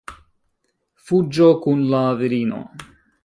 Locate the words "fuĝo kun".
1.09-1.85